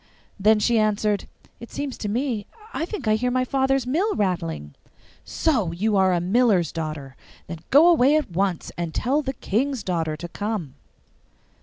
Then 0.39 0.57
she 0.59 0.79
answered, 0.79 1.27
'It 1.59 1.69
seems 1.69 1.93
so 1.93 1.99
to 1.99 2.09
me; 2.09 2.47
I 2.73 2.85
think 2.85 3.07
I 3.07 3.13
hear 3.13 3.29
my 3.29 3.45
father's 3.45 3.85
mill 3.85 4.15
rattling.' 4.15 4.73
'So 5.23 5.71
you 5.71 5.95
are 5.95 6.11
a 6.11 6.19
miller's 6.19 6.71
daughter! 6.71 7.15
Then 7.45 7.59
go 7.69 7.87
away 7.87 8.15
at 8.15 8.31
once, 8.31 8.71
and 8.79 8.95
tell 8.95 9.21
the 9.21 9.33
King's 9.33 9.83
daughter 9.83 10.17
to 10.17 10.27
come. 10.27 10.73